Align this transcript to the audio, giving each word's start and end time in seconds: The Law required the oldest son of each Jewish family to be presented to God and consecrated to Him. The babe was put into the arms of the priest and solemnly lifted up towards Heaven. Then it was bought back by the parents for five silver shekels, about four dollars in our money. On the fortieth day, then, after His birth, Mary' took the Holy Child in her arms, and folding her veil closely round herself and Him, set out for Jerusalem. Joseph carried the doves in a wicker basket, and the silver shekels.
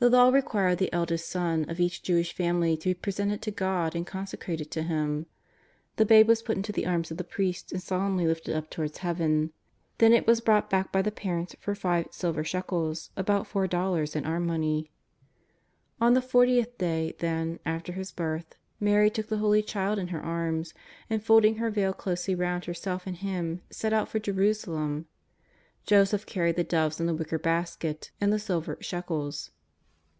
The 0.00 0.08
Law 0.10 0.28
required 0.30 0.78
the 0.78 0.94
oldest 0.96 1.28
son 1.28 1.68
of 1.68 1.80
each 1.80 2.04
Jewish 2.04 2.32
family 2.32 2.76
to 2.76 2.90
be 2.90 2.94
presented 2.94 3.42
to 3.42 3.50
God 3.50 3.96
and 3.96 4.06
consecrated 4.06 4.70
to 4.70 4.84
Him. 4.84 5.26
The 5.96 6.04
babe 6.06 6.28
was 6.28 6.40
put 6.40 6.56
into 6.56 6.70
the 6.70 6.86
arms 6.86 7.10
of 7.10 7.16
the 7.16 7.24
priest 7.24 7.72
and 7.72 7.82
solemnly 7.82 8.24
lifted 8.24 8.54
up 8.54 8.70
towards 8.70 8.98
Heaven. 8.98 9.50
Then 9.98 10.12
it 10.12 10.24
was 10.24 10.40
bought 10.40 10.70
back 10.70 10.92
by 10.92 11.02
the 11.02 11.10
parents 11.10 11.56
for 11.58 11.74
five 11.74 12.06
silver 12.12 12.44
shekels, 12.44 13.10
about 13.16 13.48
four 13.48 13.66
dollars 13.66 14.14
in 14.14 14.24
our 14.24 14.38
money. 14.38 14.92
On 16.00 16.14
the 16.14 16.22
fortieth 16.22 16.78
day, 16.78 17.16
then, 17.18 17.58
after 17.66 17.90
His 17.94 18.12
birth, 18.12 18.54
Mary' 18.78 19.10
took 19.10 19.26
the 19.26 19.38
Holy 19.38 19.62
Child 19.62 19.98
in 19.98 20.08
her 20.14 20.22
arms, 20.22 20.74
and 21.10 21.24
folding 21.24 21.56
her 21.56 21.70
veil 21.72 21.92
closely 21.92 22.36
round 22.36 22.66
herself 22.66 23.04
and 23.08 23.16
Him, 23.16 23.62
set 23.68 23.92
out 23.92 24.08
for 24.08 24.20
Jerusalem. 24.20 25.06
Joseph 25.86 26.24
carried 26.24 26.54
the 26.54 26.62
doves 26.62 27.00
in 27.00 27.08
a 27.08 27.14
wicker 27.14 27.36
basket, 27.40 28.12
and 28.20 28.32
the 28.32 28.38
silver 28.38 28.78
shekels. 28.80 29.50